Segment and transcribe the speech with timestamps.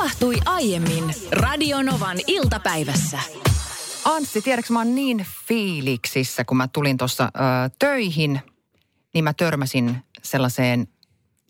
[0.00, 3.18] tapahtui aiemmin Radionovan iltapäivässä.
[4.04, 7.32] Anssi, tiedätkö mä oon niin fiiliksissä, kun mä tulin tuossa
[7.78, 8.40] töihin,
[9.14, 10.88] niin mä törmäsin sellaiseen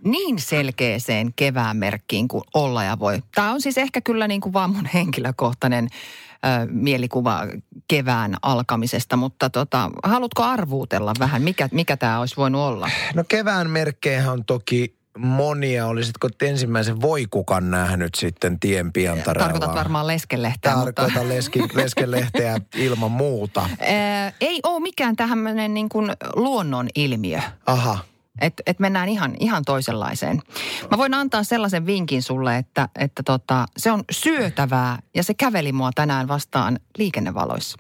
[0.05, 3.23] niin selkeeseen kevään merkkiin kuin olla ja voi.
[3.35, 7.47] Tämä on siis ehkä kyllä niin kuin vaan mun henkilökohtainen ö, mielikuva
[7.89, 12.91] kevään alkamisesta, mutta tota, haluatko arvuutella vähän, mikä, mikä tämä olisi voinut olla?
[13.15, 15.87] No kevään merkkejä on toki monia.
[15.87, 19.53] Olisitko ensimmäisen voikukan nähnyt sitten tien piantareella?
[19.53, 20.73] Tarkoitat varmaan leskelehteä.
[20.73, 21.29] Tarkoitan mutta...
[21.29, 23.69] leski, leskelehteä ilman muuta.
[23.79, 27.41] Ee, ei ole mikään tämmöinen niin kuin luonnon ilmiö.
[27.67, 27.99] Aha.
[28.41, 30.43] Että et mennään ihan, ihan toisenlaiseen.
[30.91, 35.73] Mä voin antaa sellaisen vinkin sulle, että, että tota, se on syötävää ja se käveli
[35.73, 37.79] mua tänään vastaan liikennevaloissa.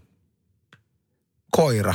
[1.51, 1.95] Koira.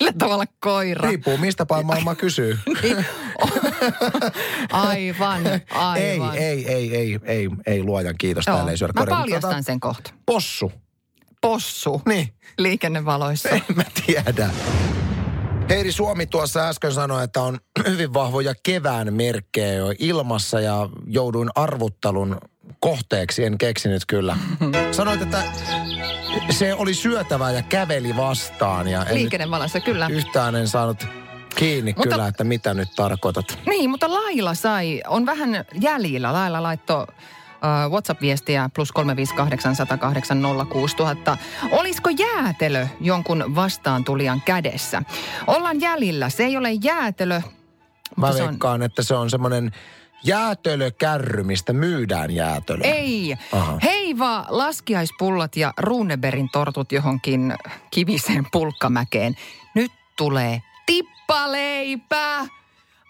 [0.00, 1.08] Millä tavalla koira?
[1.08, 2.58] Riippuu, mistä päin maailma kysyy.
[2.82, 3.06] niin.
[4.72, 6.34] aivan, aivan.
[6.36, 8.46] Ei, ei, ei, ei, ei, ei luojan kiitos.
[8.46, 9.16] Joo, Täällä ei syödä Mä koiria.
[9.16, 10.02] paljastan Mutta sen kohta.
[10.10, 10.72] tota, Possu.
[11.40, 12.28] Possu Niin.
[12.58, 13.48] liikennevaloissa.
[13.48, 14.50] En mä tiedä.
[15.68, 17.58] Heidi Suomi tuossa äsken sanoi, että on
[17.88, 22.38] hyvin vahvoja kevään merkkejä jo ilmassa ja jouduin arvuttelun
[22.80, 24.36] kohteeksi, en keksinyt kyllä.
[24.92, 25.42] Sanoit, että
[26.50, 30.06] se oli syötävää ja käveli vastaan ja en Liikennevaloissa, kyllä.
[30.10, 31.06] yhtään en saanut
[31.56, 33.58] kiinni Mutta- kyllä, että mitä nyt tarkoitat.
[33.66, 36.32] Niin, mutta Laila sai, on vähän jäljillä.
[36.32, 41.36] Laila laittoi uh, WhatsApp-viestiä plus 358 108 06000.
[41.70, 45.02] Olisiko jäätelö jonkun vastaantulijan kädessä?
[45.46, 46.28] Ollaan jäljillä.
[46.30, 47.40] Se ei ole jäätelö,
[48.16, 48.48] Mä se on...
[48.48, 49.72] veikkaan, että se on semmoinen
[50.24, 52.86] jäätölökärry, mistä myydään jäätölöä.
[52.86, 53.36] Ei.
[53.52, 53.78] Aha.
[53.82, 57.54] Heiva laskiaispullat ja Runeberin tortut johonkin
[57.90, 59.36] kiviseen pulkkamäkeen.
[59.74, 62.46] Nyt tulee tippaleipä.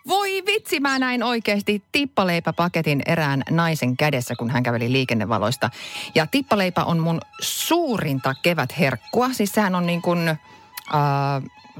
[0.08, 5.70] Voi vitsi, mä näin oikeasti tippaleipäpaketin erään naisen kädessä, kun hän käveli liikennevaloista.
[6.14, 9.32] Ja tippaleipä on mun suurinta kevätherkkua.
[9.32, 10.38] Siis sehän on niin kuin äh,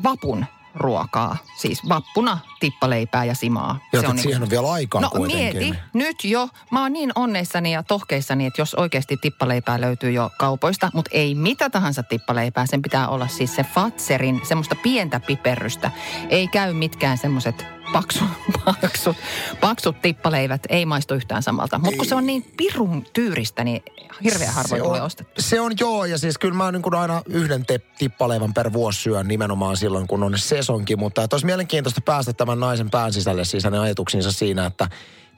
[0.02, 1.36] vapun ruokaa.
[1.58, 3.78] Siis vappuna tippaleipää ja simaa.
[3.92, 5.58] Ja Se on siihen on vielä aikaa No kuitenkin.
[5.62, 6.48] mieti, nyt jo.
[6.70, 11.34] Mä oon niin onneissani ja tohkeissani, että jos oikeasti tippaleipää löytyy jo kaupoista, mutta ei
[11.34, 12.66] mitä tahansa tippaleipää.
[12.66, 15.90] Sen pitää olla siis se Fatserin, semmoista pientä piperrystä.
[16.28, 18.28] Ei käy mitkään semmoiset paksut,
[18.64, 19.16] paksut,
[19.60, 20.60] paksut tippaleivät.
[20.68, 21.78] Ei maistu yhtään samalta.
[21.78, 23.82] Mutta kun se on niin pirun tyyristä, niin
[24.24, 25.42] hirveän harvoin tulee ostettu.
[25.42, 29.02] Se on joo, ja siis kyllä mä niin kuin aina yhden te- tippaleivän per vuosi
[29.02, 30.98] syön nimenomaan silloin, kun on sesonkin.
[30.98, 34.88] Mutta olisi mielenkiintoista päästä tämän naisen pään sisälle siis hänen ajatuksiinsa siinä, että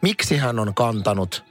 [0.02, 1.44] miksi hän on kantanut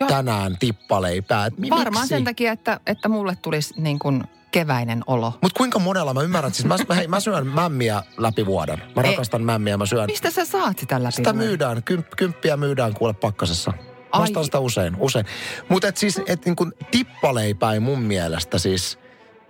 [0.00, 0.08] Joo.
[0.08, 1.46] tänään tippaleipää.
[1.46, 2.08] Et mi- Varmaan miksi?
[2.08, 5.32] sen takia, että, että mulle tulisi niin kuin keväinen olo.
[5.42, 8.78] Mutta kuinka monella mä ymmärrän, siis mä, mä, hei, mä syön mämmiä läpi vuoden.
[8.96, 9.10] Mä Ei.
[9.10, 10.06] rakastan mämmiä, mä syön.
[10.06, 11.12] Mistä sä saat sitä läpi?
[11.12, 11.48] Sitä vuoden?
[11.48, 13.72] myydään, kymp, kymppiä myydään kuule pakkasessa.
[14.16, 15.26] Mä ostan sitä usein, usein.
[15.68, 18.98] Mutta et siis, et niin kuin tippaleipä ei mun mielestä siis,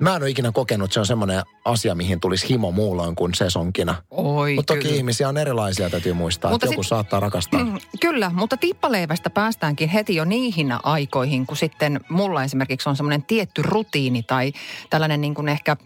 [0.00, 3.34] mä en ole ikinä kokenut, että se on semmoinen asia, mihin tulisi himo muulloin kuin
[3.34, 3.94] sesonkina.
[4.10, 4.96] Oi, Mutta toki kyllä.
[4.96, 7.64] ihmisiä on erilaisia, täytyy muistaa, Mutta että joku sit- saattaa rakastaa.
[7.64, 13.22] Mm, Kyllä, mutta tippaleivästä päästäänkin heti jo niihin aikoihin, kun sitten mulla esimerkiksi on semmoinen
[13.22, 14.52] tietty rutiini tai
[14.90, 15.76] tällainen niin kuin ehkä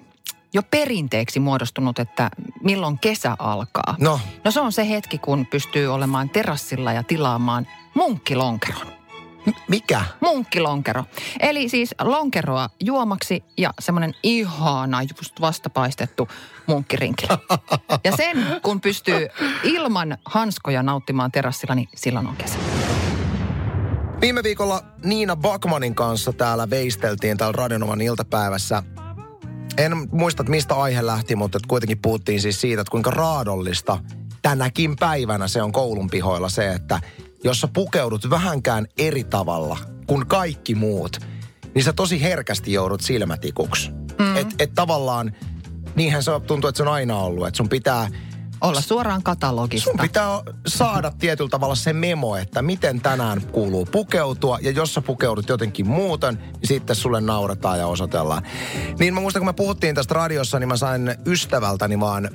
[0.54, 2.30] jo perinteeksi muodostunut, että
[2.62, 3.94] milloin kesä alkaa.
[4.00, 8.86] No, No se on se hetki, kun pystyy olemaan terassilla ja tilaamaan munkkilonkeron.
[9.68, 10.04] Mikä?
[10.20, 11.04] Munkkilonkero.
[11.40, 16.28] Eli siis lonkeroa juomaksi ja semmoinen ihana just vastapaistettu
[16.66, 17.26] munkkirinkki.
[18.04, 19.28] Ja sen kun pystyy
[19.62, 22.58] ilman hanskoja nauttimaan terassilla, niin silloin on kesä.
[24.20, 28.82] Viime viikolla Niina Bakmanin kanssa täällä veisteltiin täällä Radionovan iltapäivässä.
[29.78, 33.98] En muista, että mistä aihe lähti, mutta että kuitenkin puhuttiin siis siitä, että kuinka raadollista
[34.42, 37.00] tänäkin päivänä se on koulun pihoilla se, että
[37.44, 41.16] jos sä pukeudut vähänkään eri tavalla kuin kaikki muut,
[41.74, 43.90] niin sä tosi herkästi joudut silmätikuksi.
[44.18, 44.36] Mm.
[44.36, 45.32] Että et tavallaan,
[45.94, 48.08] niinhän se tuntuu, että se on aina ollut, että sun pitää
[48.62, 49.90] Olla suoraan katalogista.
[49.90, 50.28] Sun pitää
[50.66, 54.58] saada tietyllä tavalla se memo, että miten tänään kuuluu pukeutua.
[54.62, 58.42] Ja jos sä pukeudut jotenkin muuten, niin sitten sulle nauretaan ja osoitellaan.
[58.98, 62.30] Niin mä muistan, kun me puhuttiin tästä radiossa, niin mä sain ystävältäni vaan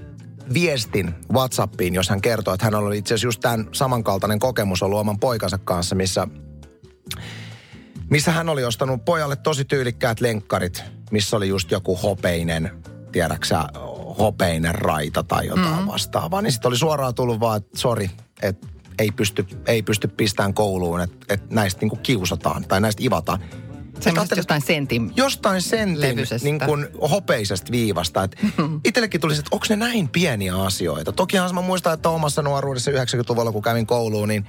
[0.53, 4.99] viestin Whatsappiin, jos hän kertoi, että hän oli itse asiassa just tämän samankaltainen kokemus ollut
[4.99, 6.27] oman poikansa kanssa, missä,
[8.09, 12.71] missä hän oli ostanut pojalle tosi tyylikkäät lenkkarit, missä oli just joku hopeinen,
[13.11, 13.65] tiedäksä,
[14.19, 15.87] hopeinen raita tai jotain mm.
[15.87, 16.41] vastaavaa.
[16.41, 18.09] Niin sitten oli suoraan tullut vaan, että sori,
[18.41, 18.67] että
[18.99, 23.39] ei pysty, ei pysty pistämään kouluun, että, että näistä niinku kiusataan tai näistä ivataan.
[23.99, 25.11] Semmoista jostain sentin.
[25.15, 26.45] Jostain sentin Levyisestä.
[26.47, 28.23] niin kuin hopeisesta viivasta.
[28.23, 28.35] Et
[28.85, 31.11] itsellekin tuli se, että onko ne näin pieniä asioita.
[31.11, 34.45] Tokihan mä muistan, että omassa nuoruudessa 90-luvulla, kun kävin kouluun, niin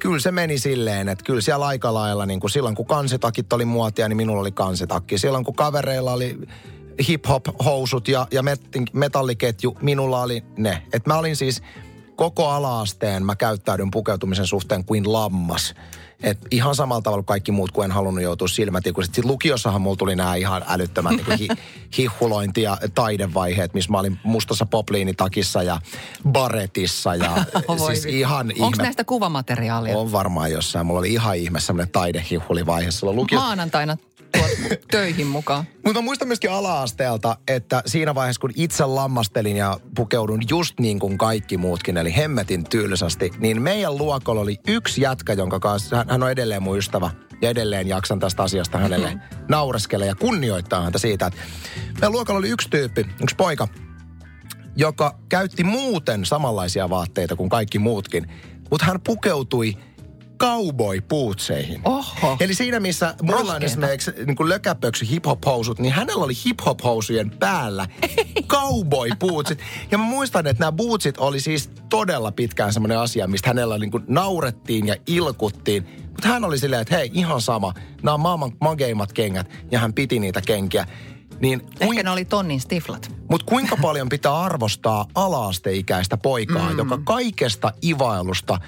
[0.00, 3.64] kyllä se meni silleen, että kyllä siellä aika lailla, niin kuin silloin kun kansitakit oli
[3.64, 5.18] muotia, niin minulla oli kansitakki.
[5.18, 6.38] Silloin kun kavereilla oli
[7.08, 10.82] hip-hop-housut ja, ja met- metalliketju, minulla oli ne.
[10.92, 11.62] Et mä olin siis
[12.16, 15.74] koko alaasteen, mä käyttäydyn pukeutumisen suhteen kuin lammas.
[16.22, 19.14] Et ihan samalla tavalla kaikki muut, kun en halunnut joutua silmätikuisesti.
[19.16, 21.48] Sitten lukiossahan mulla tuli nämä ihan älyttömät niin hi,
[21.98, 25.80] hihulointi- ja taidevaiheet, missä mä olin mustassa popliinitakissa ja
[26.28, 27.14] baretissa.
[27.14, 27.44] Ja,
[27.86, 28.82] siis ihan Onko ihme.
[28.82, 29.98] näistä kuvamateriaalia?
[29.98, 30.86] On varmaan jossain.
[30.86, 33.40] Mulla oli ihan ihme semmoinen taidehihulivaihe lukio.
[33.40, 33.96] Maanantaina
[34.90, 35.64] töihin mukaan.
[35.84, 41.18] Mutta muistan myöskin ala-asteelta, että siinä vaiheessa kun itse lammastelin ja pukeudun just niin kuin
[41.18, 46.30] kaikki muutkin, eli hemmetin tylsästi, niin meidän luokalla oli yksi jätkä, jonka kanssa, hän- on
[46.30, 47.10] edelleen mun ystävä,
[47.42, 49.18] ja edelleen jaksan tästä asiasta hänelle
[49.48, 51.40] naureskella ja kunnioittaa häntä siitä, että
[51.92, 53.68] meidän luokalla oli yksi tyyppi, yksi poika,
[54.76, 58.26] joka käytti muuten samanlaisia vaatteita kuin kaikki muutkin,
[58.70, 59.76] mutta hän pukeutui
[60.42, 61.80] cowboy-puutseihin.
[61.84, 62.36] Oho.
[62.40, 67.86] Eli siinä, missä mulla on esimerkiksi niin kuin lökäpöksy hip-hop-housut, niin hänellä oli hip-hop-housujen päällä
[68.54, 69.58] cowboy-bootsit.
[69.90, 73.90] Ja mä muistan, että nämä bootsit oli siis todella pitkään semmoinen asia, mistä hänellä niin
[73.90, 75.86] kuin naurettiin ja ilkuttiin.
[76.06, 77.74] Mutta hän oli silleen, että hei, ihan sama.
[78.02, 79.50] Nämä on maailman mageimmat kengät.
[79.70, 80.86] Ja hän piti niitä kenkiä.
[81.40, 83.12] Niin Ehkä ne oli tonnin stiflat.
[83.30, 86.78] mutta kuinka paljon pitää arvostaa alaasteikäistä poikaa, mm.
[86.78, 88.58] joka kaikesta ivailusta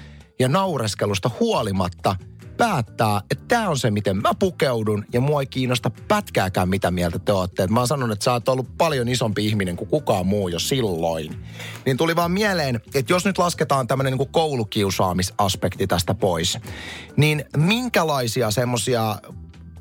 [0.41, 2.15] ja naureskelusta huolimatta
[2.57, 7.19] päättää, että tämä on se, miten mä pukeudun ja mua ei kiinnosta pätkääkään, mitä mieltä
[7.19, 7.63] te olette.
[7.63, 10.59] Et mä oon sanonut, että sä oot ollut paljon isompi ihminen kuin kukaan muu jo
[10.59, 11.45] silloin.
[11.85, 16.57] Niin tuli vaan mieleen, että jos nyt lasketaan tämmöinen niin koulukiusaamisaspekti tästä pois,
[17.17, 19.15] niin minkälaisia semmoisia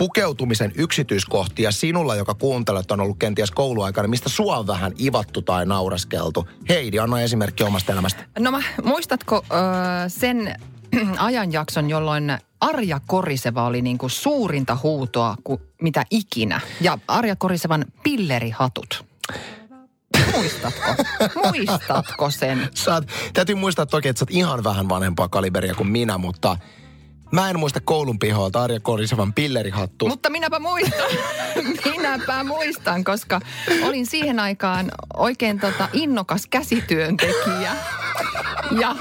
[0.00, 5.66] pukeutumisen yksityiskohtia sinulla, joka kuuntelet, on ollut kenties kouluaikana, mistä sua on vähän ivattu tai
[5.66, 6.48] naureskeltu?
[6.68, 8.24] Heidi, anna esimerkki omasta elämästä.
[8.38, 10.56] No mä, muistatko ö, sen
[11.18, 16.60] ajanjakson, jolloin Arja Koriseva oli niin kuin suurinta huutoa kuin mitä ikinä.
[16.80, 19.04] Ja Arja Korisevan pillerihatut.
[20.36, 20.94] Muistatko?
[21.44, 22.68] Muistatko sen?
[22.74, 26.56] Sä oot, täytyy muistaa toki, että sä oot ihan vähän vanhempaa kaliberia kuin minä, mutta
[27.32, 30.08] mä en muista koulun pihoilta Arja Korisevan pillerihattu.
[30.08, 31.10] Mutta minäpä muistan,
[31.96, 33.40] minäpä muistan, koska
[33.82, 37.72] olin siihen aikaan oikein tota innokas käsityöntekijä.
[38.80, 38.96] Ja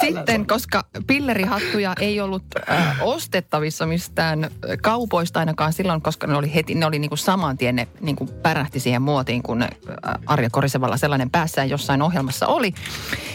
[0.00, 4.50] sitten, koska pillerihattuja ei ollut äh, ostettavissa mistään
[4.82, 8.80] kaupoista ainakaan silloin, koska ne oli heti, ne oli niinku saman tien, ne niinku pärähti
[8.80, 9.68] siihen muotiin, kun äh,
[10.26, 12.74] Arja Korisevalla sellainen päässään jossain ohjelmassa oli.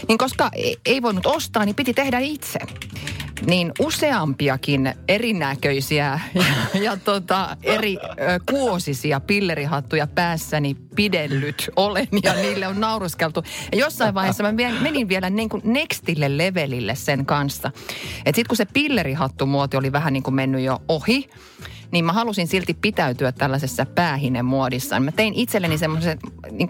[0.08, 0.50] Niin koska
[0.86, 2.60] ei voinut ostaa, niin piti tehdä itse
[3.46, 6.44] niin useampiakin erinäköisiä ja,
[6.82, 13.44] ja tota, eri ö, kuosisia pillerihattuja päässäni pidellyt olen ja niille on nauruskeltu.
[13.72, 14.52] Ja jossain vaiheessa mä
[14.82, 17.72] menin vielä niin kuin nextille levelille sen kanssa.
[18.26, 21.30] Et sit kun se pillerihattumuoti oli vähän niin kuin mennyt jo ohi,
[21.92, 25.00] niin mä halusin silti pitäytyä tällaisessa päähinemuodissa.
[25.00, 26.20] Mä tein itselleni semmoisen
[26.52, 26.70] niin,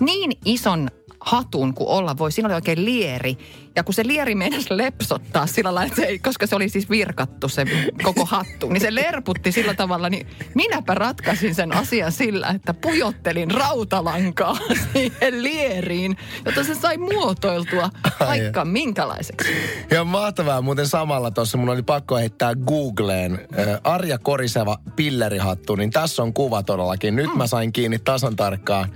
[0.00, 0.90] niin ison
[1.24, 2.32] hatun kuin olla voi.
[2.32, 3.38] Siinä oli oikein lieri.
[3.76, 6.90] Ja kun se lieri meinasi lepsottaa sillä lailla, että se ei, koska se oli siis
[6.90, 7.64] virkattu se
[8.02, 13.50] koko hattu, niin se lerputti sillä tavalla, niin minäpä ratkaisin sen asian sillä, että pujottelin
[13.50, 14.56] rautalankaa
[14.92, 17.90] siihen lieriin, jotta se sai muotoiltua
[18.20, 19.52] vaikka minkälaiseksi.
[19.90, 25.90] Ja mahtavaa muuten samalla tuossa, mun oli pakko heittää Googleen äh, Arja Koriseva pillerihattu, niin
[25.90, 27.16] tässä on kuva todellakin.
[27.16, 28.88] Nyt mä sain kiinni tasan tarkkaan,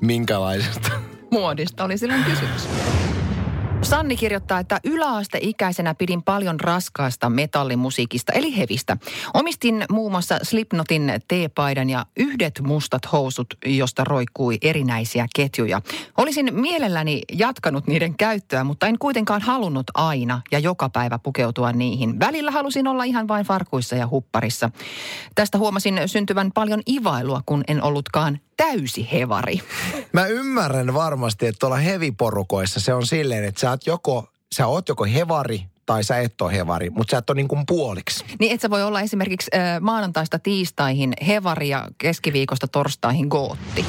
[0.00, 1.09] minkälaisesta.
[1.30, 2.68] Muodista oli silloin kysymys.
[3.82, 8.96] Sanni kirjoittaa, että yläasteikäisenä pidin paljon raskaasta metallimusiikista, eli hevistä.
[9.34, 15.82] Omistin muun muassa Slipnotin teepaidan ja yhdet mustat housut, josta roikkui erinäisiä ketjuja.
[16.16, 22.20] Olisin mielelläni jatkanut niiden käyttöä, mutta en kuitenkaan halunnut aina ja joka päivä pukeutua niihin.
[22.20, 24.70] Välillä halusin olla ihan vain farkuissa ja hupparissa.
[25.34, 29.60] Tästä huomasin syntyvän paljon ivailua, kun en ollutkaan täysi hevari.
[30.12, 34.88] Mä ymmärrän varmasti, että tuolla heviporukoissa se on silleen, että sä oot joko, sä oot
[34.88, 38.24] joko hevari tai sä et ole hevari, mutta sä et ole niin kuin puoliksi.
[38.38, 43.84] Niin et sä voi olla esimerkiksi äh, maanantaista tiistaihin hevari ja keskiviikosta torstaihin gootti.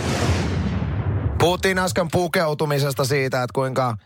[1.40, 3.98] Puhuttiin äsken pukeutumisesta siitä, että kuinka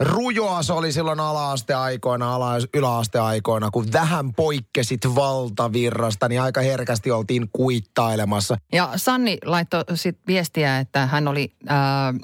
[0.00, 7.48] rujoa se oli silloin ala-asteaikoina, ala- yläasteaikoina, kun vähän poikkesit valtavirrasta, niin aika herkästi oltiin
[7.52, 8.56] kuittailemassa.
[8.72, 12.14] Ja Sanni laittoi sit viestiä, että hän oli, ää,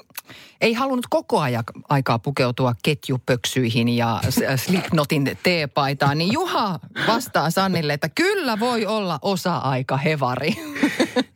[0.61, 4.21] ei halunnut koko ajan aikaa pukeutua ketjupöksyihin ja
[4.55, 6.17] Slipnotin teepaitaan.
[6.17, 10.55] Niin Juha vastaa Sannille, että kyllä voi olla osa-aika hevari.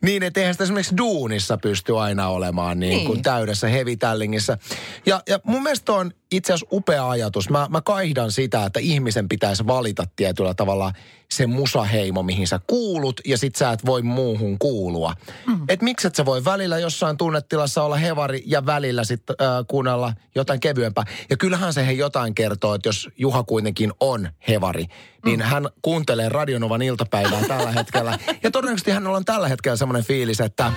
[0.02, 3.06] Niin, että eihän sitä esimerkiksi duunissa pysty aina olemaan niin, Niin.
[3.06, 4.58] kuin täydessä hevitällingissä.
[5.06, 7.50] Ja, ja mun mielestä on itse asiassa upea ajatus.
[7.50, 10.92] Mä, mä kaihdan sitä, että ihmisen pitäisi valita tietyllä tavalla
[11.30, 15.14] se musaheimo, mihin sä kuulut, ja sit sä et voi muuhun kuulua.
[15.46, 15.60] Mm.
[15.68, 20.12] Et miksi et sä voi välillä jossain tunnetilassa olla hevari ja välillä sitten äh, kuunnella
[20.34, 21.04] jotain kevyempää.
[21.30, 24.86] Ja kyllähän se he jotain kertoo, että jos Juha kuitenkin on hevari,
[25.24, 25.46] niin mm.
[25.46, 28.18] hän kuuntelee Radionovan iltapäivää tällä hetkellä.
[28.42, 30.72] Ja todennäköisesti hänellä on tällä hetkellä semmoinen fiilis, että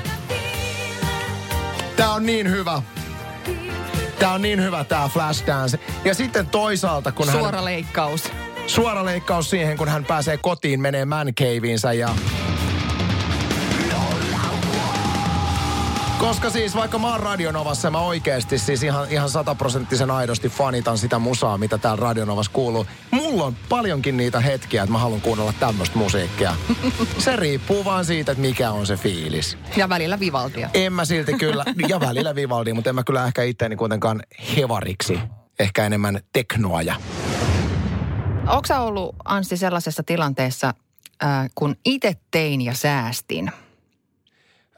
[1.95, 2.81] tämä on niin hyvä.
[4.19, 5.79] Tämä on niin hyvä tämä Flashdance.
[6.05, 7.65] Ja sitten toisaalta, kun Suora hän...
[7.65, 8.31] leikkaus.
[8.67, 12.09] Suora leikkaus siihen, kun hän pääsee kotiin, menee man caveiinsä ja...
[16.19, 21.19] Koska siis vaikka mä oon Radionovassa, mä oikeasti siis ihan, ihan sataprosenttisen aidosti fanitan sitä
[21.19, 22.85] musaa, mitä täällä Radionovassa kuuluu.
[23.11, 26.55] Mulla on paljonkin niitä hetkiä, että mä haluan kuunnella tämmöistä musiikkia.
[27.17, 29.57] Se riippuu vaan siitä, että mikä on se fiilis.
[29.77, 30.69] Ja välillä Vivaldia.
[30.73, 34.23] En mä silti kyllä, ja välillä Vivaldi, mutta en mä kyllä ehkä itseäni kuitenkaan
[34.57, 35.19] hevariksi.
[35.59, 36.95] Ehkä enemmän teknoaja.
[38.47, 40.73] Onko ollut, Anssi, sellaisessa tilanteessa,
[41.23, 43.51] äh, kun itse tein ja säästin?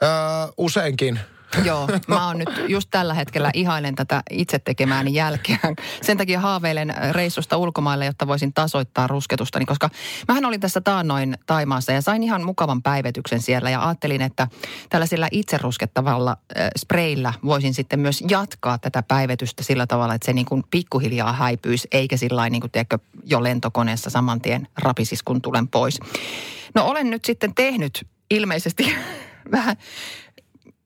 [0.03, 0.10] Öö,
[0.58, 1.20] useinkin.
[1.63, 5.58] Joo, mä oon nyt just tällä hetkellä ihailen tätä itse tekemääni jälkeä.
[6.01, 9.89] Sen takia haaveilen reissusta ulkomaille, jotta voisin tasoittaa rusketustani, koska
[10.27, 14.48] mähän olin tässä taannoin Taimaassa ja sain ihan mukavan päivityksen siellä ja ajattelin, että
[14.89, 16.38] tällaisella itse ruskettavalla
[16.77, 21.88] spreillä voisin sitten myös jatkaa tätä päivitystä sillä tavalla, että se niin kuin pikkuhiljaa häipyisi,
[21.91, 26.00] eikä sillä niin kuin tiedätkö, jo lentokoneessa saman tien rapisis, kun tulen pois.
[26.75, 28.96] No olen nyt sitten tehnyt ilmeisesti
[29.51, 29.77] vähän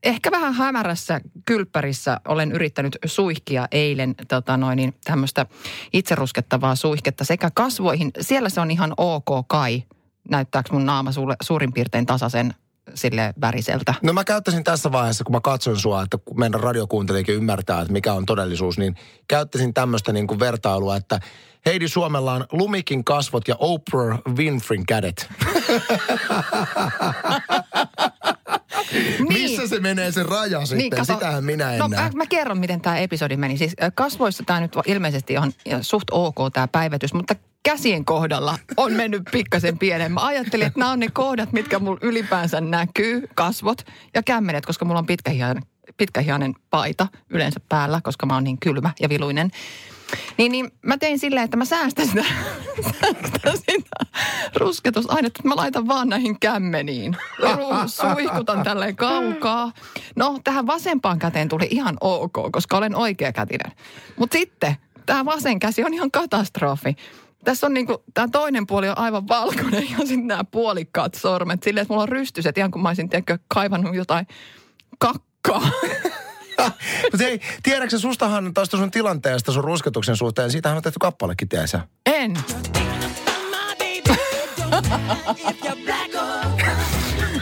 [0.06, 5.46] ehkä vähän hämärässä kylppärissä olen yrittänyt suihkia eilen tota noin, niin tämmöistä
[5.94, 8.12] itseruskettavaa suihketta sekä kasvoihin.
[8.22, 9.84] Siellä se on ihan ok kai.
[10.30, 12.54] Näyttääkö mun naama sulle suurin piirtein tasaisen
[12.94, 13.94] sille väriseltä?
[14.04, 17.94] No mä käyttäisin tässä vaiheessa, kun mä katson sua, että kun meidän radiokuuntelijakin ymmärtää, että
[17.94, 18.96] mikä on todellisuus, niin
[19.28, 21.20] käyttäisin tämmöistä niin kuin vertailua, että
[21.66, 25.30] Heidi Suomella on lumikin kasvot ja Oprah Winfreyn kädet.
[28.96, 29.34] niin.
[29.34, 30.78] Missä se menee se raja sitten?
[30.78, 32.04] Niin, kato, Sitähän minä en no, näe.
[32.04, 33.58] Mä, mä kerron, miten tämä episodi meni.
[33.58, 39.24] Siis kasvoissa tämä nyt ilmeisesti on suht ok tämä päivitys, mutta käsien kohdalla on mennyt
[39.32, 40.12] pikkasen pienen.
[40.12, 43.82] Mä ajattelin, että nämä on ne kohdat, mitkä mulla ylipäänsä näkyy, kasvot
[44.14, 45.64] ja kämmenet, koska mulla on pitkähihainen,
[45.98, 49.52] pitkähihainen paita yleensä päällä, koska mä oon niin kylmä ja viluinen.
[50.38, 52.24] Niin, niin mä tein silleen, että mä säästän sitä,
[52.84, 54.06] säästän sitä
[54.56, 57.18] rusketusainetta, että mä laitan vaan näihin kämmeniin.
[57.88, 59.72] Suihkutan tälleen kaukaa.
[60.16, 63.72] No, tähän vasempaan käteen tuli ihan ok, koska olen oikeakätinen.
[64.18, 66.96] Mutta sitten tämä vasen käsi on ihan katastrofi.
[67.44, 71.64] Tässä on niinku, tämä toinen puoli on aivan valkoinen ja sitten nämä puolikkaat sormet.
[71.64, 74.28] Silleen, että mulla on rystyset ihan kuin mä olisin tiedätkö, kaivannut jotain
[75.00, 75.62] kakkaa.
[77.12, 81.80] Mutta hei, tiedätkö sustahan tuosta sun tilanteesta sun rusketuksen suhteen, siitähän on tehty kappalekin, tiesä?
[82.06, 82.38] En.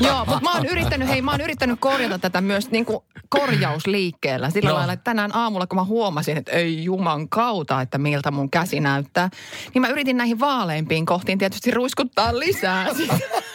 [0.01, 4.50] Joo, mutta mä oon yrittänyt, hei mä oon yrittänyt korjata tätä myös niin kuin korjausliikkeellä.
[4.50, 4.75] Sillä no.
[4.75, 8.79] lailla, että tänään aamulla kun mä huomasin, että ei juman kautta, että miltä mun käsi
[8.79, 9.29] näyttää.
[9.74, 12.88] Niin mä yritin näihin vaaleimpiin kohtiin tietysti ruiskuttaa lisää.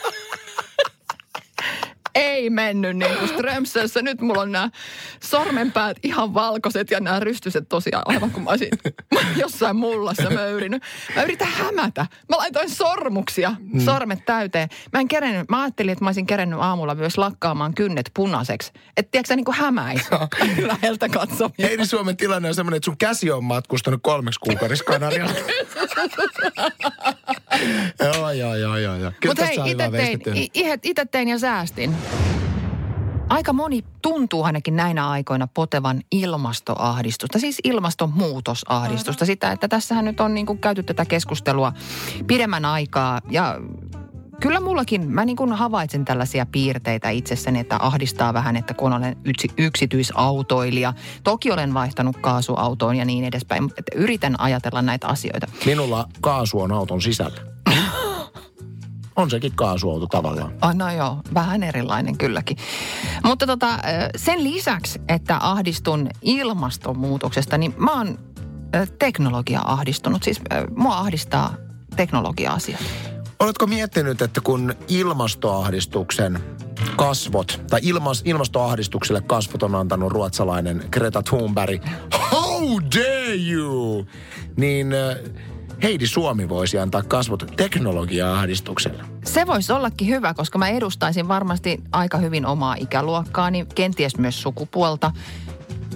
[2.14, 4.02] ei mennyt niin kuin Strömsössä.
[4.02, 4.70] Nyt mulla on nämä
[5.22, 8.68] sormenpäät ihan valkoiset ja nämä rystyset tosiaan aivan kuin mä olisin
[9.42, 10.82] jossain mullassa möyrinyt.
[11.16, 12.06] Mä yritän hämätä.
[12.28, 13.80] Mä laitoin sormuksia, mm.
[13.80, 14.68] sormet täyteen.
[14.92, 18.72] Mä en kerennyt, mä ajattelin, että mä olisin kerennyt aamulla myös lakkaamaan kynnet punaiseksi.
[18.96, 20.02] Että tiedätkö sä niin kuin hämäis
[20.72, 21.54] läheltä katsomia.
[21.62, 25.34] Heidi Suomen tilanne on semmoinen, että sun käsi on matkustanut kolmeksi kuukaudessa Kanarialla.
[28.04, 28.96] joo, joo, joo, joo.
[28.96, 29.12] joo.
[29.26, 30.20] Mutta hei, itse tein,
[30.82, 31.94] itse tein ja säästin.
[33.28, 39.26] Aika moni tuntuu ainakin näinä aikoina potevan ilmastoahdistusta, siis ilmastonmuutosahdistusta.
[39.26, 41.72] Sitä, että tässähän nyt on niin kuin käyty tätä keskustelua
[42.26, 43.58] pidemmän aikaa ja
[44.40, 49.16] Kyllä mullakin, mä niin kuin havaitsen tällaisia piirteitä itsessäni, että ahdistaa vähän, että kun olen
[49.24, 50.92] yksi, yksityisautoilija.
[51.24, 55.46] Toki olen vaihtanut kaasuautoon ja niin edespäin, mutta yritän ajatella näitä asioita.
[55.66, 57.40] Minulla kaasu on auton sisällä.
[59.16, 60.52] on sekin kaasuauto tavallaan.
[60.62, 62.56] Oh, no joo, vähän erilainen kylläkin.
[63.24, 63.68] Mutta tota,
[64.16, 68.18] sen lisäksi, että ahdistun ilmastonmuutoksesta, niin mä oon
[68.98, 70.22] teknologia ahdistunut.
[70.22, 70.40] Siis
[70.76, 71.54] mua ahdistaa
[71.96, 72.80] teknologia-asiat.
[73.40, 76.38] Oletko miettinyt, että kun ilmastoahdistuksen
[76.96, 81.82] kasvot, tai ilmas, ilmastoahdistukselle kasvot on antanut ruotsalainen Greta Thunberg,
[82.32, 84.06] how dare you,
[84.56, 84.86] niin
[85.82, 89.04] Heidi Suomi voisi antaa kasvot teknologia-ahdistukselle.
[89.24, 95.12] Se voisi ollakin hyvä, koska mä edustaisin varmasti aika hyvin omaa ikäluokkaani, kenties myös sukupuolta.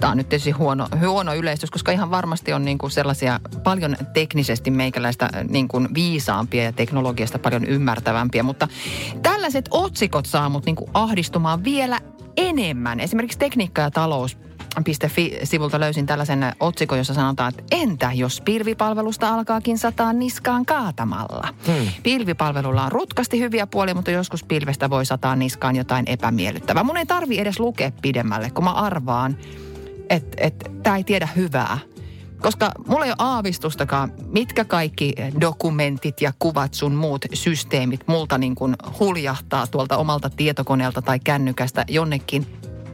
[0.03, 3.95] Tämä on nyt tietysti huono, huono yleistys, koska ihan varmasti on niin kuin sellaisia paljon
[4.13, 8.43] teknisesti meikäläistä niin kuin viisaampia ja teknologiasta paljon ymmärtävämpiä.
[8.43, 8.67] Mutta
[9.21, 11.99] tällaiset otsikot saa mut niin kuin ahdistumaan vielä
[12.37, 12.99] enemmän.
[12.99, 14.37] Esimerkiksi tekniikka ja talous
[15.07, 21.47] Fi-sivulta löysin tällaisen otsikon, jossa sanotaan, että entä jos pilvipalvelusta alkaakin sataa niskaan kaatamalla?
[21.67, 21.87] Hmm.
[22.03, 26.83] Pilvipalvelulla on rutkasti hyviä puolia, mutta joskus pilvestä voi sataa niskaan jotain epämiellyttävää.
[26.83, 29.37] Mun ei tarvi edes lukea pidemmälle, kun mä arvaan,
[30.13, 31.77] että et, tämä ei tiedä hyvää.
[32.41, 38.55] Koska mulla ei ole aavistustakaan, mitkä kaikki dokumentit ja kuvat sun muut systeemit multa niin
[38.55, 42.47] kuin huljahtaa tuolta omalta tietokoneelta tai kännykästä jonnekin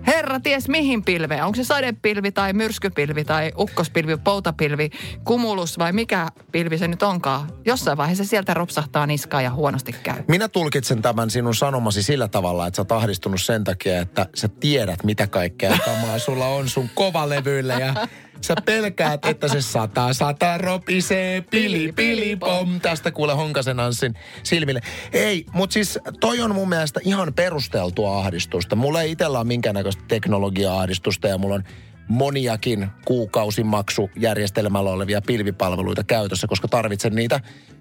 [0.08, 1.44] herra ties mihin pilveen.
[1.46, 4.90] Onko se sadepilvi tai myrskypilvi tai ukkospilvi, poutapilvi,
[5.24, 7.48] kumulus vai mikä pilvi se nyt onkaan.
[7.66, 10.24] Jossain vaiheessa sieltä ropsahtaa niskaa ja huonosti käy.
[10.28, 14.48] Minä tulkitsen tämän sinun sanomasi sillä tavalla, että sä oot ahdistunut sen takia, että sä
[14.48, 17.94] tiedät mitä kaikkea kamaa sulla on sun kovalevyillä ja
[18.42, 22.80] Sä pelkäät, että se sataa, sataa ropisee, pili, pili, pom.
[22.82, 24.82] Tästä kuule Honkasen Anssin silmille.
[25.14, 28.76] Ei, mutta siis toi on mun mielestä ihan perusteltua ahdistusta.
[28.76, 31.64] Mulla ei itsellä ole minkäännäköistä teknologia-ahdistusta ja mulla on
[32.08, 37.40] moniakin kuukausimaksujärjestelmällä olevia pilvipalveluita käytössä, koska tarvitsen niitä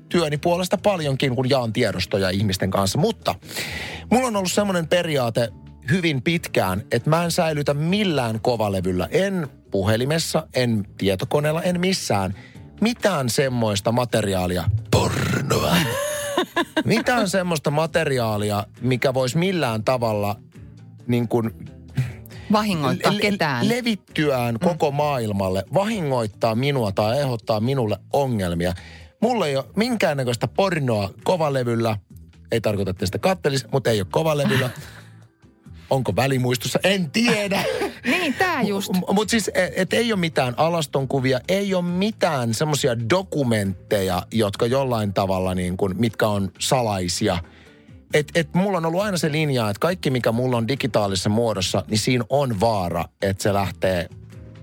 [0.09, 2.99] työni puolesta paljonkin, kun jaan tiedostoja ihmisten kanssa.
[2.99, 3.35] Mutta
[4.11, 5.49] mulla on ollut semmoinen periaate
[5.91, 9.09] hyvin pitkään, että mä en säilytä millään kovalevyllä.
[9.11, 12.35] En puhelimessa, en tietokoneella, en missään
[12.81, 15.77] mitään semmoista materiaalia, pornoa,
[16.85, 20.37] mitään semmoista materiaalia, mikä voisi millään tavalla
[21.07, 21.51] niin kuin
[22.53, 23.69] Vahingoittaa le- ketään.
[23.69, 24.59] Levittyään mm.
[24.69, 28.73] koko maailmalle, vahingoittaa minua tai ehdottaa minulle ongelmia.
[29.23, 31.97] Mulla ei ole minkäännäköistä pornoa kovalevyllä.
[32.53, 34.71] Ei tarkoita, että sitä kattelisi, mutta ei ole kovalevyllä.
[35.91, 36.79] Onko välimuistossa?
[36.85, 37.65] En tiedä.
[38.11, 38.93] niin, tää just.
[38.93, 44.67] M- Mutta siis, et, et ei ole mitään alastonkuvia, ei ole mitään semmoisia dokumentteja, jotka
[44.67, 47.39] jollain tavalla niin kuin, mitkä on salaisia.
[48.15, 51.85] Et, et mulla on ollut aina se linja, että kaikki mikä mulla on digitaalisessa muodossa,
[51.89, 54.09] niin siinä on vaara, että se lähtee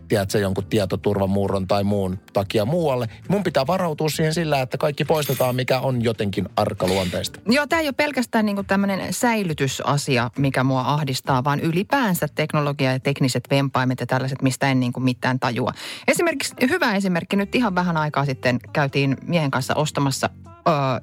[0.08, 3.10] tiedätkö, jonkun tietoturvamurron tai muun takia muualle.
[3.28, 7.40] Mun pitää varautua siihen sillä, että kaikki poistetaan, mikä on jotenkin arkaluonteista.
[7.48, 13.00] Joo, tämä ei ole pelkästään niinku tämmöinen säilytysasia, mikä mua ahdistaa, vaan ylipäänsä teknologia ja
[13.00, 15.72] tekniset vempaimet ja tällaiset, mistä en niinku mitään tajua.
[16.08, 20.30] Esimerkiksi hyvä esimerkki, nyt ihan vähän aikaa sitten käytiin miehen kanssa ostamassa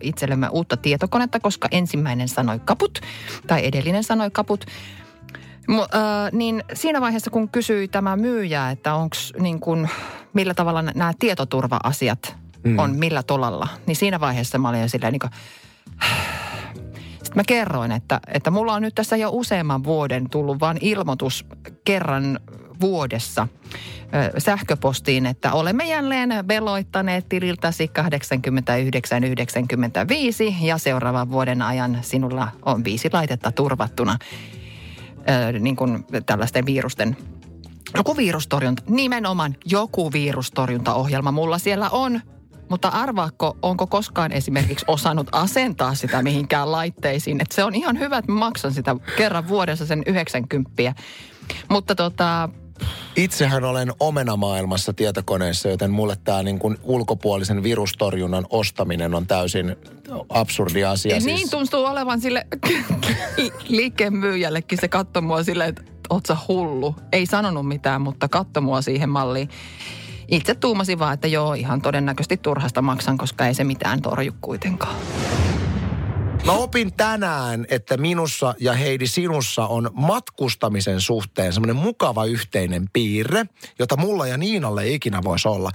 [0.00, 3.00] itsellemme uutta tietokonetta, koska ensimmäinen sanoi kaput
[3.46, 4.64] tai edellinen sanoi kaput.
[5.68, 5.88] Mu, äh,
[6.32, 9.88] niin siinä vaiheessa, kun kysyi tämä myyjä, että onko niin kuin,
[10.32, 12.78] millä tavalla nämä tietoturva-asiat mm.
[12.78, 15.30] on millä tolalla, niin siinä vaiheessa mä olin jo silleen niin kuin,
[17.08, 21.46] sitten mä kerroin, että, että mulla on nyt tässä jo useamman vuoden tullut vain ilmoitus
[21.84, 22.40] kerran
[22.80, 23.48] vuodessa
[24.38, 27.90] sähköpostiin, että olemme jälleen veloittaneet tililtäsi
[30.50, 34.18] 89,95 ja seuraavan vuoden ajan sinulla on viisi laitetta turvattuna
[35.60, 37.16] niin kuin tällaisten virusten
[37.96, 42.20] joku virustorjunta, nimenomaan joku virustorjuntaohjelma mulla siellä on.
[42.68, 47.40] Mutta arvaako, onko koskaan esimerkiksi osannut asentaa sitä mihinkään laitteisiin?
[47.40, 50.94] Että se on ihan hyvä, että mä maksan sitä kerran vuodessa sen 90.
[51.68, 52.48] Mutta tota,
[53.16, 59.76] Itsehän olen omenamaailmassa tietokoneessa, joten mulle tämä niin kuin ulkopuolisen virustorjunnan ostaminen on täysin
[60.28, 61.20] absurdi asia.
[61.20, 61.24] Siis.
[61.24, 62.46] Niin tuntuu olevan sille
[63.68, 64.78] liikkeen myyjällekin.
[64.80, 66.96] Se katsoi mua silleen, että oot sä hullu.
[67.12, 69.48] Ei sanonut mitään, mutta katsoi mua siihen malliin.
[70.28, 74.96] Itse tuumasin vaan, että joo, ihan todennäköisesti turhasta maksan, koska ei se mitään torju kuitenkaan.
[76.44, 83.46] Mä opin tänään, että minussa ja Heidi sinussa on matkustamisen suhteen semmoinen mukava yhteinen piirre,
[83.78, 85.70] jota mulla ja Niinalle ei ikinä voisi olla.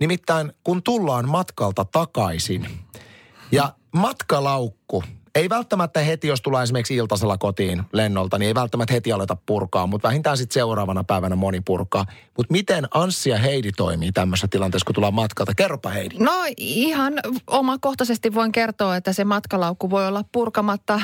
[0.00, 2.68] Nimittäin kun tullaan matkalta takaisin
[3.52, 5.04] ja matkalaukku
[5.34, 9.86] ei välttämättä heti, jos tulee esimerkiksi iltasella kotiin lennolta, niin ei välttämättä heti aleta purkaa,
[9.86, 12.06] mutta vähintään sitten seuraavana päivänä moni purkaa.
[12.36, 15.54] Mutta miten Anssi ja Heidi toimii tämmöisessä tilanteessa, kun tullaan matkalta?
[15.54, 16.16] Kerropa Heidi.
[16.18, 17.14] No ihan
[17.46, 21.00] omakohtaisesti voin kertoa, että se matkalaukku voi olla purkamatta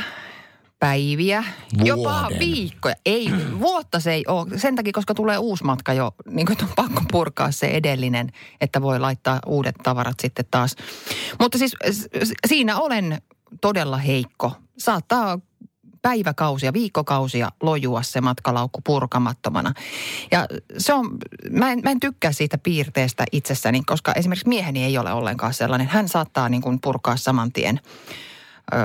[0.78, 1.86] päiviä, Vuoden.
[1.86, 2.94] jopa viikkoja.
[3.06, 4.58] Ei, vuotta se ei ole.
[4.58, 8.82] Sen takia, koska tulee uusi matka jo, niin kuin on pakko purkaa se edellinen, että
[8.82, 10.76] voi laittaa uudet tavarat sitten taas.
[11.40, 11.76] Mutta siis
[12.46, 13.22] siinä olen
[13.60, 14.52] todella heikko.
[14.78, 15.38] Saattaa
[16.02, 19.74] päiväkausia, viikkokausia lojua se matkalaukku purkamattomana.
[20.30, 20.46] Ja
[20.78, 21.18] se on,
[21.50, 25.88] mä en, mä en tykkää siitä piirteestä itsessäni, koska esimerkiksi mieheni ei ole ollenkaan sellainen.
[25.88, 27.80] Hän saattaa niin kuin purkaa saman tien
[28.74, 28.76] ö,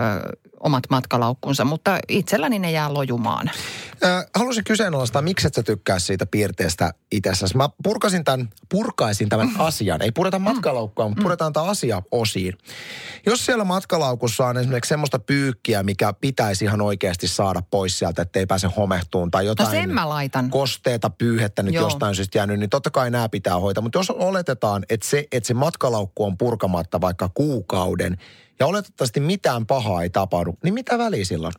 [0.64, 3.52] omat matkalaukkunsa, mutta itselläni ne jää lojumaan.
[4.04, 7.58] Äh, haluaisin kyseenalaistaa, miksi et sä tykkää siitä piirteestä itsessäsi.
[7.58, 9.60] Mä purkasin tämän, purkaisin tämän mm.
[9.60, 10.02] asian.
[10.02, 11.24] Ei pureta matkalaukkua, mutta mm.
[11.24, 12.58] puretaan tämä asia osiin.
[13.26, 18.46] Jos siellä matkalaukussa on esimerkiksi semmoista pyykkiä, mikä pitäisi ihan oikeasti saada pois sieltä, ettei
[18.46, 20.50] pääse homehtuun tai jotain no sen mä laitan.
[20.50, 21.84] kosteeta pyyhettä nyt Joo.
[21.84, 23.82] jostain syystä jäänyt, niin totta kai nämä pitää hoitaa.
[23.82, 28.18] Mutta jos oletetaan, että se, että se matkalaukku on purkamatta vaikka kuukauden
[28.62, 31.54] ja oletettavasti mitään pahaa ei tapahdu, niin mitä väliä silloin?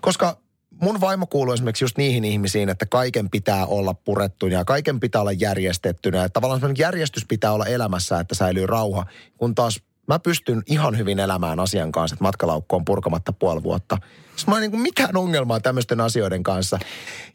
[0.00, 0.36] Koska
[0.82, 5.20] mun vaimo kuuluu esimerkiksi just niihin ihmisiin, että kaiken pitää olla purettuna ja kaiken pitää
[5.20, 6.24] olla järjestettynä.
[6.24, 9.06] Että tavallaan semmoinen järjestys pitää olla elämässä, että säilyy rauha.
[9.36, 13.98] Kun taas mä pystyn ihan hyvin elämään asian kanssa, että matkalaukku on purkamatta puoli vuotta.
[14.36, 16.78] Siis mä en niin mitään ongelmaa tämmöisten asioiden kanssa.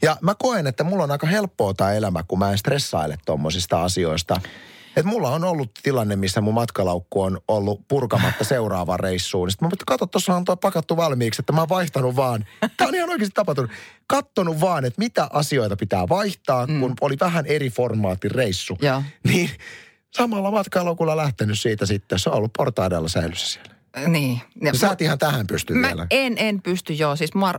[0.01, 3.83] Ja mä koen, että mulla on aika helppoa tämä elämä, kun mä en stressaile tommosista
[3.83, 4.41] asioista.
[4.95, 9.51] Et mulla on ollut tilanne, missä mun matkalaukku on ollut purkamatta seuraavaan reissuun.
[9.51, 12.45] Sitten mä että katso, tuossa on tuo pakattu valmiiksi, että mä oon vaihtanut vaan.
[12.77, 13.71] Tämä on ihan oikeasti tapahtunut.
[14.07, 16.79] Kattonut vaan, että mitä asioita pitää vaihtaa, mm.
[16.79, 18.77] kun oli vähän eri formaatin reissu.
[18.81, 19.03] Joo.
[19.23, 19.49] Niin
[20.11, 22.19] samalla matkalaukulla lähtenyt siitä sitten.
[22.19, 23.81] Se on ollut portaidella säilyssä siellä.
[24.07, 24.41] Niin.
[24.61, 26.07] Ja Sä et ihan tähän pysty mä vielä.
[26.09, 27.15] en, en pysty, joo.
[27.15, 27.53] Siis mä,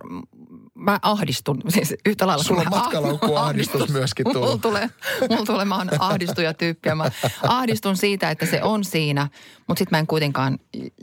[0.82, 2.44] mä ahdistun, siis yhtä lailla.
[2.44, 3.98] Sulla on mä matkalaukkuahdistus ahdistus.
[3.98, 4.60] myöskin Mulla tullut.
[4.60, 4.90] tulee,
[5.30, 6.94] mulla tulee, mä oon ahdistuja tyyppiä.
[6.94, 7.10] Mä
[7.42, 9.28] ahdistun siitä, että se on siinä,
[9.68, 10.58] mutta sitten mä en kuitenkaan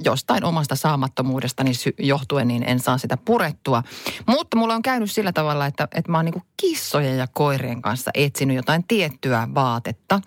[0.05, 3.83] jostain omasta saamattomuudestani johtuen, niin en saa sitä purettua.
[4.25, 8.11] Mutta mulla on käynyt sillä tavalla, että, että mä oon niinku kissojen ja koirien kanssa
[8.13, 10.21] etsinyt jotain tiettyä vaatetta,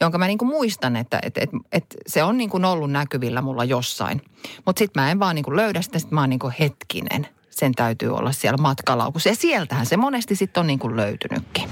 [0.00, 4.22] jonka mä niinku muistan, että et, et, et se on niinku ollut näkyvillä mulla jossain.
[4.66, 7.26] Mutta sitten mä en vaan niinku löydä sitä, sit mä oon niinku hetkinen.
[7.60, 9.28] Sen täytyy olla siellä matkalaukussa.
[9.28, 11.68] Ja sieltähän se monesti sitten on niinku löytynytkin.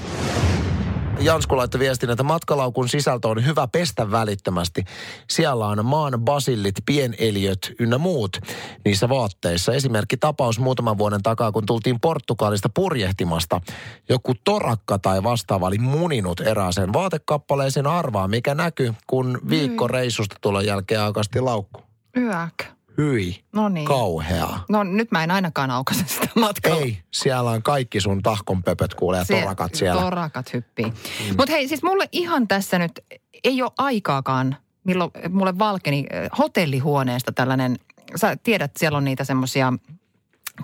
[1.20, 4.84] Jansku laittoi viestin, että matkalaukun sisältö on hyvä pestä välittömästi.
[5.30, 8.38] Siellä on maan basillit, pieneliöt ynnä muut
[8.84, 9.72] niissä vaatteissa.
[9.72, 13.60] Esimerkki tapaus muutaman vuoden takaa, kun tultiin Portugalista purjehtimasta.
[14.08, 20.66] Joku torakka tai vastaava oli muninut erääseen vaatekappaleeseen arvaa, mikä näkyy, kun viikko reissusta tulon
[20.66, 21.82] jälkeen aukasti laukku.
[22.16, 22.77] Yök.
[22.98, 23.84] Hyi, No niin.
[23.86, 24.64] kauheaa.
[24.68, 26.76] No nyt mä en ainakaan aukaise sitä matkaa.
[26.76, 30.02] Ei, siellä on kaikki sun tahkonpöpöt kuulee ja Se- torakat siellä.
[30.02, 30.84] Torakat hyppii.
[30.86, 30.92] Mm.
[31.36, 33.00] Mutta hei, siis mulle ihan tässä nyt
[33.44, 36.06] ei ole aikaakaan, milloin mulle valkeni
[36.38, 37.78] hotellihuoneesta tällainen,
[38.16, 39.72] sä tiedät, siellä on niitä semmoisia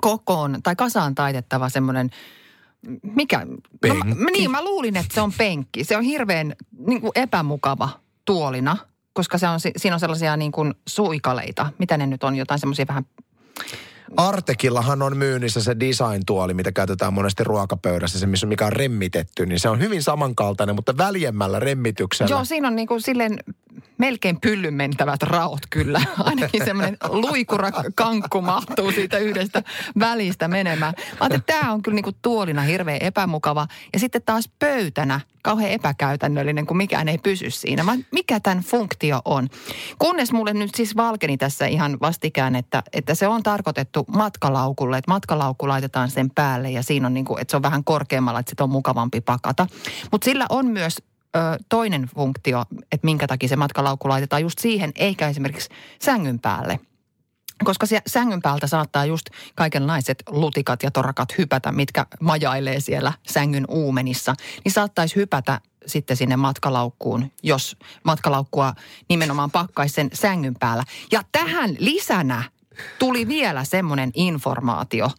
[0.00, 2.10] kokoon tai kasaan taitettava semmoinen,
[3.02, 3.44] mikä?
[3.44, 4.14] No, Penkki.
[4.14, 5.84] mä, niin, mä luulin, että se on penkki.
[5.84, 6.54] Se on hirveän
[6.86, 7.88] niin kuin epämukava
[8.24, 8.76] tuolina,
[9.14, 11.72] koska se on, si- siinä on sellaisia niin kuin suikaleita.
[11.78, 12.36] Mitä ne nyt on?
[12.36, 13.06] Jotain semmoisia vähän
[14.16, 19.60] Artekillahan on myynnissä se design-tuoli, mitä käytetään monesti ruokapöydässä, se missä mikä on remmitetty, niin
[19.60, 22.30] se on hyvin samankaltainen, mutta väljemmällä remmityksellä.
[22.30, 23.38] Joo, siinä on niin kuin silleen
[23.98, 26.00] melkein pyllyn mentävät raot kyllä.
[26.24, 29.62] Ainakin semmoinen luikura kankku mahtuu siitä yhdestä
[29.98, 30.94] välistä menemään.
[31.20, 33.66] Mä että tämä on kyllä niin kuin tuolina hirveän epämukava.
[33.92, 37.82] Ja sitten taas pöytänä kauhean epäkäytännöllinen, kun mikään ei pysy siinä.
[37.82, 39.48] Mä, mikä tämän funktio on?
[39.98, 44.98] Kunnes mulle nyt siis valkeni tässä ihan vastikään, että, että se on tarkoitettu matkalaukulle.
[44.98, 48.40] Että matkalaukku laitetaan sen päälle ja siinä on niin kuin, että se on vähän korkeammalla,
[48.40, 49.66] että sitä on mukavampi pakata.
[50.12, 50.96] Mutta sillä on myös
[51.36, 55.68] ö, toinen funktio, että minkä takia se matkalaukku laitetaan just siihen, eikä esimerkiksi
[56.02, 56.80] sängyn päälle.
[57.64, 63.64] Koska se sängyn päältä saattaa just kaikenlaiset lutikat ja torakat hypätä, mitkä majailee siellä sängyn
[63.68, 68.74] uumenissa, niin saattaisi hypätä sitten sinne matkalaukkuun, jos matkalaukkua
[69.08, 70.84] nimenomaan pakkaisi sen sängyn päällä.
[71.12, 72.42] Ja tähän lisänä
[72.98, 75.10] tuli vielä semmoinen informaatio,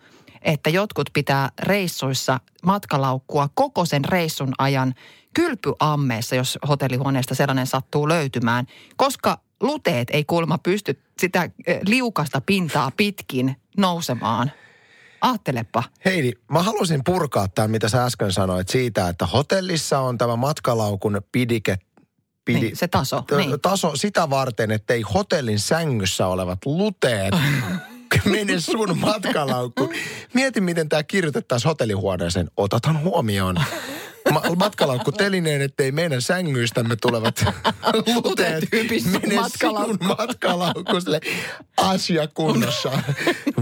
[0.41, 4.93] että jotkut pitää reissuissa matkalaukkua koko sen reissun ajan
[5.35, 12.91] kylpyammeessa, jos hotellihuoneesta sellainen sattuu löytymään, koska luteet ei kulma pysty sitä eh, liukasta pintaa
[12.97, 14.51] pitkin nousemaan.
[15.21, 15.83] Aattelepa.
[16.05, 21.21] Heidi, mä haluaisin purkaa tämän, mitä sä äsken sanoit siitä, että hotellissa on tämä matkalaukun
[21.31, 21.77] pidike,
[22.45, 23.61] pidi, Niin, se taso, t- niin.
[23.61, 27.33] taso sitä varten, ettei hotellin sängyssä olevat luteet
[28.25, 29.93] mene sun matkalaukkuun.
[30.33, 32.51] Mieti, miten tämä kirjoitettaisiin hotellihuoneeseen.
[32.57, 33.55] Otathan huomioon.
[34.35, 37.45] Ma- matkalaukku telineen, ettei meidän sängyistämme tulevat
[38.23, 41.19] luteet mene sinun matkalaukkuselle
[41.77, 42.91] asia kunnossa.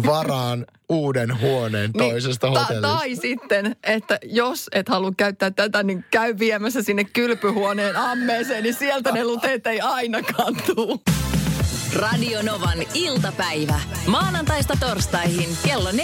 [0.06, 2.88] Varaan uuden huoneen toisesta Niin, ta- hotellista.
[2.98, 8.76] tai sitten, että jos et halua käyttää tätä, niin käy viemässä sinne kylpyhuoneen ammeeseen, niin
[8.76, 11.02] sieltä ne luteet ei ainakaan tuu.
[11.96, 13.80] Radio Novan iltapäivä.
[14.08, 15.96] Maanantaista torstaihin kello 14.18.